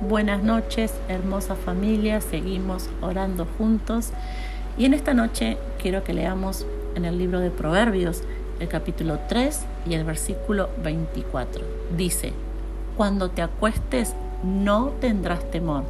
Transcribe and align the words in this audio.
buenas 0.00 0.42
noches, 0.42 0.94
hermosa 1.08 1.54
familia. 1.54 2.20
Seguimos 2.20 2.88
orando 3.00 3.46
juntos. 3.58 4.10
Y 4.78 4.84
en 4.84 4.94
esta 4.94 5.14
noche 5.14 5.58
quiero 5.80 6.04
que 6.04 6.14
leamos 6.14 6.66
en 6.94 7.04
el 7.04 7.18
libro 7.18 7.40
de 7.40 7.50
Proverbios 7.50 8.22
el 8.60 8.68
capítulo 8.68 9.18
3 9.28 9.60
y 9.86 9.94
el 9.94 10.04
versículo 10.04 10.68
24. 10.82 11.64
Dice, 11.96 12.32
cuando 12.96 13.30
te 13.30 13.42
acuestes 13.42 14.14
no 14.42 14.92
tendrás 15.00 15.50
temor, 15.50 15.84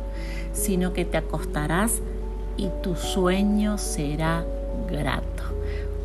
sino 0.52 0.92
que 0.92 1.04
te 1.04 1.16
acostarás 1.16 2.00
y 2.56 2.68
tu 2.82 2.96
sueño 2.96 3.79
será 3.79 4.44
grato. 4.88 5.43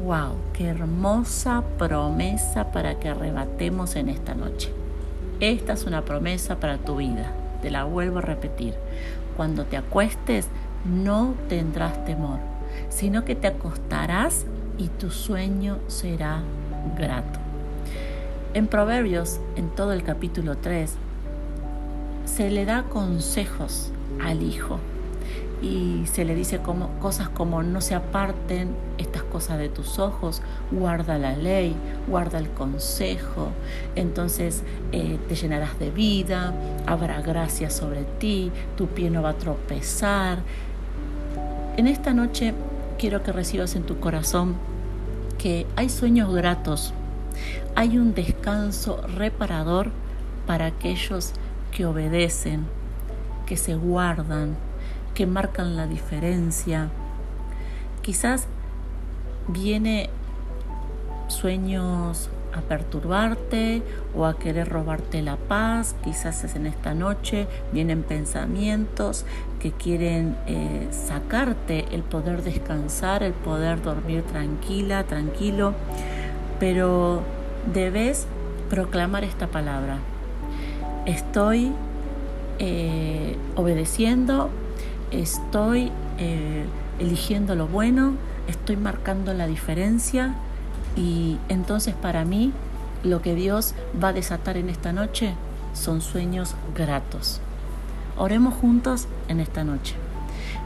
¡Wow! 0.04 0.36
¡Qué 0.54 0.68
hermosa 0.68 1.64
promesa 1.78 2.72
para 2.72 3.00
que 3.00 3.10
arrebatemos 3.10 3.96
en 3.96 4.10
esta 4.10 4.36
noche! 4.36 4.72
Esta 5.40 5.74
es 5.74 5.86
una 5.86 6.04
promesa 6.04 6.60
para 6.60 6.78
tu 6.78 6.98
vida. 6.98 7.45
Te 7.62 7.72
la 7.72 7.84
vuelvo 7.84 8.20
a 8.20 8.22
repetir. 8.22 8.76
Cuando 9.38 9.66
te 9.66 9.78
acuestes 9.78 10.48
no 10.86 11.36
tendrás 11.50 12.06
temor, 12.06 12.40
sino 12.90 13.26
que 13.26 13.36
te 13.36 13.48
acostarás 13.48 14.46
y 14.78 14.88
tu 14.90 15.10
sueño 15.10 15.80
será 15.88 16.42
grato. 16.98 17.40
En 18.54 18.68
Proverbios, 18.68 19.40
en 19.56 19.70
todo 19.70 19.94
el 19.94 20.04
capítulo 20.04 20.58
3, 20.58 20.94
se 22.26 22.50
le 22.50 22.66
da 22.66 22.84
consejos 22.84 23.92
al 24.24 24.44
hijo 24.44 24.80
y 25.62 26.06
se 26.06 26.26
le 26.26 26.36
dice 26.36 26.60
como, 26.60 26.90
cosas 27.00 27.30
como 27.30 27.64
no 27.64 27.82
se 27.82 27.96
aparten 27.96 28.76
cosas 29.26 29.58
de 29.58 29.70
tus 29.70 30.00
ojos, 30.00 30.42
guarda 30.72 31.18
la 31.18 31.36
ley, 31.36 31.76
guarda 32.08 32.40
el 32.40 32.50
consejo, 32.50 33.50
entonces 33.96 34.64
eh, 34.92 35.20
te 35.28 35.36
llenarás 35.36 35.78
de 35.80 35.92
vida, 35.92 36.54
habrá 36.86 37.22
gracia 37.22 37.70
sobre 37.70 38.04
ti, 38.20 38.52
tu 38.78 38.88
pie 38.88 39.10
no 39.10 39.22
va 39.22 39.30
a 39.30 39.38
tropezar. 39.38 40.40
En 41.78 41.88
esta 41.88 42.14
noche 42.14 42.54
quiero 42.98 43.24
que 43.24 43.32
recibas 43.32 43.76
en 43.76 43.84
tu 43.84 44.00
corazón 44.00 44.56
que 45.38 45.68
hay 45.76 45.90
sueños 45.90 46.34
gratos, 46.34 46.94
hay 47.76 47.98
un 47.98 48.14
descanso 48.14 49.02
reparador 49.16 49.92
para 50.48 50.68
aquellos 50.68 51.34
que 51.72 51.86
obedecen, 51.86 52.66
que 53.46 53.58
se 53.58 53.76
guardan, 53.76 54.56
que 55.14 55.26
marcan 55.26 55.76
la 55.76 55.88
diferencia. 55.88 56.90
Quizás 58.02 58.48
viene 59.48 60.10
sueños 61.28 62.30
a 62.54 62.62
perturbarte 62.62 63.82
o 64.16 64.26
a 64.26 64.38
querer 64.38 64.70
robarte 64.70 65.22
la 65.22 65.36
paz, 65.36 65.96
quizás 66.04 66.44
es 66.44 66.56
en 66.56 66.68
esta 66.68 66.94
noche, 66.94 67.48
vienen 67.74 68.04
pensamientos 68.04 69.26
que 69.60 69.72
quieren 69.72 70.38
eh, 70.48 70.88
sacarte 70.92 71.86
el 71.92 72.04
poder 72.04 72.44
descansar, 72.44 73.24
el 73.24 73.34
poder 73.34 73.82
dormir 73.82 74.24
tranquila, 74.24 75.04
tranquilo, 75.04 75.74
pero 76.60 77.22
debes 77.74 78.28
proclamar 78.70 79.26
esta 79.26 79.48
palabra. 79.48 79.98
Estoy 81.06 81.72
eh, 82.60 83.36
obedeciendo 83.56 84.50
estoy 85.12 85.92
eh, 86.18 86.66
eligiendo 87.00 87.56
lo 87.56 87.68
bueno, 87.68 88.14
estoy 88.48 88.78
marcando 88.78 89.34
la 89.34 89.48
diferencia 89.48 90.34
y 90.96 91.38
entonces 91.50 91.94
para 91.94 92.26
mí 92.26 92.54
lo 93.04 93.22
que 93.22 93.36
Dios 93.36 93.74
va 94.02 94.10
a 94.10 94.14
desatar 94.14 94.58
en 94.58 94.70
esta 94.70 94.92
noche 94.92 95.34
son 95.74 96.02
sueños 96.02 96.56
gratos. 96.76 97.42
Oremos 98.18 98.54
juntos 98.54 99.08
en 99.28 99.40
esta 99.40 99.64
noche. 99.64 99.96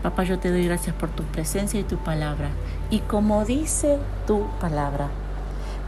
Papá, 0.03 0.23
yo 0.23 0.39
te 0.39 0.50
doy 0.50 0.66
gracias 0.66 0.95
por 0.95 1.09
tu 1.09 1.23
presencia 1.23 1.79
y 1.79 1.84
tu 1.84 1.97
palabra. 1.97 2.50
Y 2.89 3.00
como 3.00 3.44
dice 3.44 3.97
tu 4.28 4.45
palabra, 4.62 5.07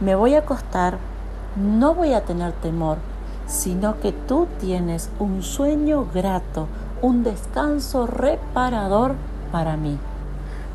me 0.00 0.14
voy 0.14 0.34
a 0.34 0.40
acostar, 0.40 0.98
no 1.56 1.94
voy 1.94 2.12
a 2.12 2.24
tener 2.24 2.52
temor, 2.52 2.98
sino 3.46 4.00
que 4.00 4.12
tú 4.12 4.48
tienes 4.60 5.10
un 5.18 5.42
sueño 5.42 6.06
grato, 6.12 6.68
un 7.00 7.22
descanso 7.22 8.06
reparador 8.06 9.14
para 9.50 9.76
mí. 9.76 9.98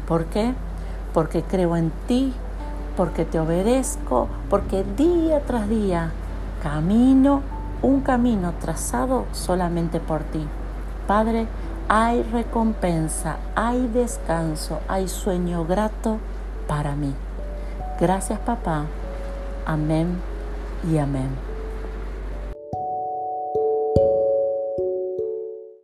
¿Por 0.07 0.25
qué? 0.25 0.53
Porque 1.17 1.41
creo 1.41 1.75
en 1.75 1.91
ti, 2.07 2.31
porque 2.95 3.25
te 3.25 3.39
obedezco, 3.39 4.28
porque 4.51 4.83
día 4.83 5.41
tras 5.47 5.67
día 5.67 6.11
camino 6.61 7.41
un 7.81 8.01
camino 8.01 8.53
trazado 8.61 9.25
solamente 9.31 10.00
por 10.00 10.22
ti. 10.25 10.45
Padre, 11.07 11.47
hay 11.89 12.22
recompensa, 12.22 13.38
hay 13.56 13.88
descanso, 13.88 14.79
hay 14.88 15.07
sueño 15.07 15.66
grato 15.66 16.19
para 16.67 16.95
mí. 16.95 17.16
Gracias 18.00 18.38
papá. 18.38 18.85
Amén 19.66 20.19
y 20.88 21.00
amén. 21.00 21.56